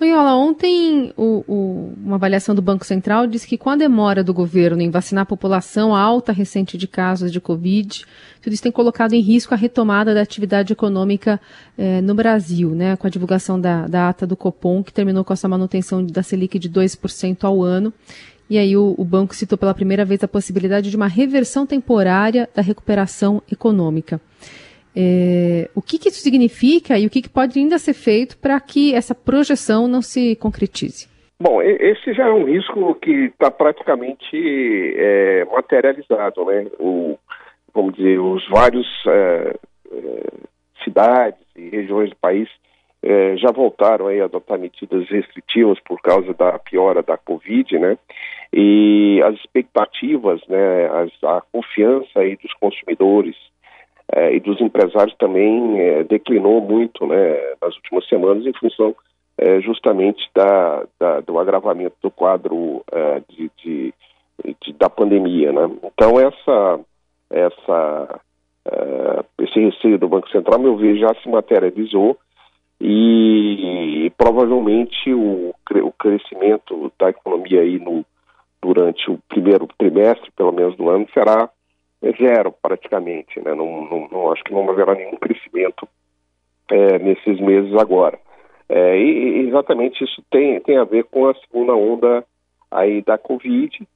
[0.00, 4.34] Loyola, ontem o, o, uma avaliação do Banco Central diz que com a demora do
[4.34, 8.04] governo em vacinar a população, a alta recente de casos de Covid,
[8.42, 11.40] tudo isso tem colocado em risco a retomada da atividade econômica
[11.78, 15.32] eh, no Brasil, né, com a divulgação da, da, ata do Copom, que terminou com
[15.32, 17.92] essa manutenção da Selic de 2% ao ano.
[18.50, 22.48] E aí o, o banco citou pela primeira vez a possibilidade de uma reversão temporária
[22.52, 24.20] da recuperação econômica.
[24.96, 28.60] É, o que, que, isso significa e o que, que pode ainda ser feito para
[28.60, 31.08] que essa projeção não se concretize?
[31.40, 36.66] Bom, esse já é um risco que está praticamente é, materializado, né?
[36.78, 37.18] O,
[37.74, 39.54] vamos dizer, os vários é,
[39.92, 40.20] é
[40.84, 42.48] cidades e regiões do país
[43.02, 47.98] é, já voltaram aí a adotar medidas restritivas por causa da piora da Covid, né?
[48.52, 53.34] E as expectativas, né, as, a confiança aí dos consumidores
[54.32, 58.94] e dos empresários também é, declinou muito né, nas últimas semanas em função
[59.36, 63.94] é, justamente da, da, do agravamento do quadro é, de, de,
[64.60, 65.52] de, da pandemia.
[65.52, 65.70] Né?
[65.82, 66.80] Então, essa,
[67.30, 68.20] essa,
[68.66, 72.16] é, esse receio do Banco Central, meu ver, já se materializou
[72.80, 78.04] e, e provavelmente o, o crescimento da economia aí no,
[78.62, 81.50] durante o primeiro trimestre, pelo menos do ano, será
[82.04, 83.54] é zero praticamente, né?
[83.54, 85.88] Não, não, não, acho que não haverá nenhum crescimento
[86.70, 88.18] é, nesses meses agora.
[88.68, 92.24] É, e exatamente isso tem, tem a ver com a segunda onda
[92.70, 93.86] aí da Covid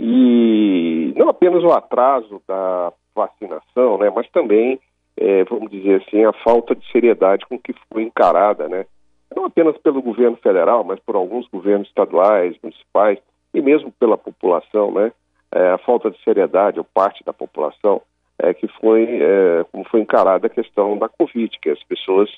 [0.00, 4.10] e não apenas o atraso da vacinação, né?
[4.14, 4.80] Mas também,
[5.16, 8.86] é, vamos dizer assim, a falta de seriedade com que foi encarada, né?
[9.34, 13.18] Não apenas pelo governo federal, mas por alguns governos estaduais, municipais
[13.54, 15.12] e mesmo pela população, né?
[15.54, 18.00] É, a falta de seriedade ou parte da população
[18.38, 22.30] é, que foi é, como foi encarada a questão da Covid, que as pessoas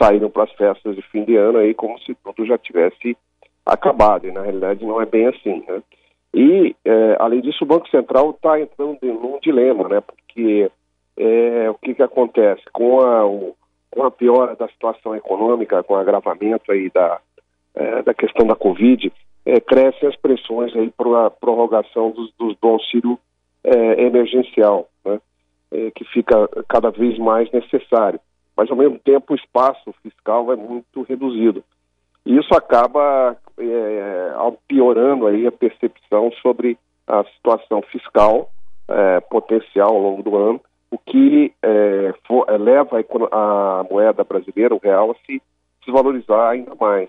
[0.00, 3.16] saíram para as festas de fim de ano aí como se tudo já tivesse
[3.64, 5.82] acabado, e na realidade não é bem assim, né?
[6.34, 10.00] E, é, além disso, o Banco Central está entrando num dilema, né?
[10.00, 10.70] Porque
[11.16, 12.62] é, o que, que acontece?
[12.72, 13.54] Com a, o,
[13.90, 17.20] com a piora da situação econômica, com o agravamento aí da,
[17.74, 19.12] é, da questão da Covid,
[19.44, 23.18] é, crescem as pressões aí para a prorrogação dos, dos, do auxílio
[23.64, 25.20] é, emergencial, né,
[25.70, 28.20] é, que fica cada vez mais necessário.
[28.56, 31.64] Mas, ao mesmo tempo, o espaço fiscal é muito reduzido.
[32.24, 34.32] E isso acaba é,
[34.68, 38.50] piorando aí a percepção sobre a situação fiscal
[38.88, 40.60] é, potencial ao longo do ano,
[40.90, 45.42] o que é, for, leva a, a moeda brasileira, o real, a se
[45.84, 47.08] desvalorizar ainda mais.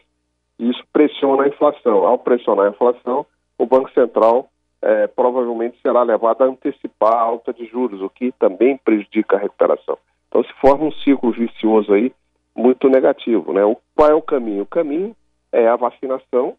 [0.69, 2.06] Isso pressiona a inflação.
[2.06, 3.25] Ao pressionar a inflação,
[3.57, 4.47] o Banco Central
[4.81, 9.40] é, provavelmente será levado a antecipar a alta de juros, o que também prejudica a
[9.40, 9.97] recuperação.
[10.28, 12.12] Então se forma um ciclo vicioso aí
[12.56, 13.53] muito negativo.
[13.53, 13.63] Né?
[13.63, 14.63] O, qual é o caminho?
[14.63, 15.16] O caminho
[15.51, 16.56] é a vacinação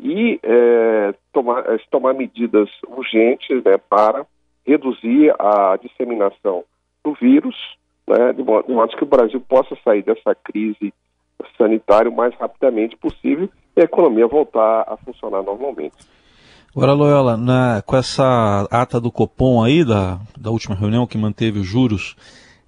[0.00, 4.24] e é, tomar, é, tomar medidas urgentes né, para
[4.64, 6.64] reduzir a disseminação
[7.02, 7.56] do vírus,
[8.06, 10.92] né, de modo que o Brasil possa sair dessa crise
[11.56, 15.96] sanitário o mais rapidamente possível e a economia voltar a funcionar normalmente.
[16.76, 21.58] Agora, Loyola, na, com essa ata do Copom aí, da, da última reunião que manteve
[21.58, 22.14] os juros,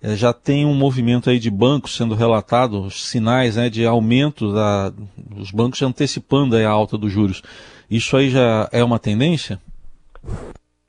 [0.02, 4.90] é, já tem um movimento aí de bancos sendo relatado, sinais né, de aumento da,
[5.16, 7.42] dos bancos antecipando a alta dos juros.
[7.90, 9.60] Isso aí já é uma tendência?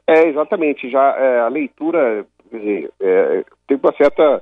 [0.08, 0.90] É, exatamente.
[0.90, 4.42] Já é, a leitura, dizer, é, tem uma certa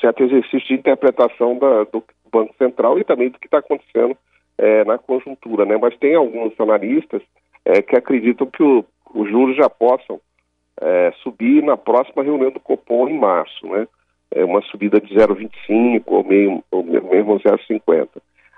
[0.00, 4.16] certo exercício de interpretação da, do, Banco Central e também do que está acontecendo
[4.56, 5.76] é, na conjuntura, né?
[5.80, 7.22] Mas tem alguns analistas
[7.64, 10.20] é, que acreditam que os juros já possam
[10.80, 13.86] é, subir na próxima reunião do Copom em março, né?
[14.30, 18.08] É uma subida de 0,25 ou, meio, ou mesmo 0,50.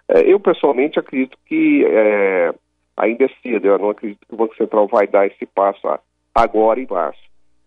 [0.08, 2.52] É, eu pessoalmente acredito que é,
[2.96, 5.86] ainda é cedo, eu não acredito que o Banco Central vai dar esse passo
[6.34, 7.20] agora em março.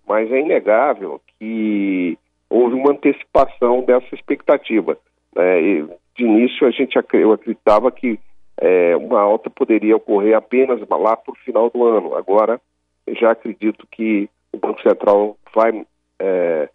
[0.05, 2.17] Mas é inegável que
[2.49, 4.97] houve uma antecipação dessa expectativa.
[5.35, 5.61] É,
[6.15, 8.19] de início, a gente eu acreditava que
[8.57, 12.15] é, uma alta poderia ocorrer apenas lá para o final do ano.
[12.15, 12.61] Agora,
[13.19, 15.85] já acredito que o Banco Central vai
[16.19, 16.69] é,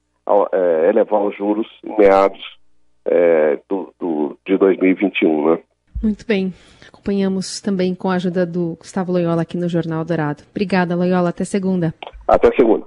[0.53, 2.59] é, elevar os juros em meados
[3.05, 5.51] é, do, do, de 2021.
[5.51, 5.59] Né?
[6.03, 6.53] Muito bem.
[6.87, 10.43] Acompanhamos também com a ajuda do Gustavo Loyola aqui no Jornal Dourado.
[10.51, 11.31] Obrigada, Loyola.
[11.31, 11.95] Até segunda.
[12.27, 12.87] Até segunda.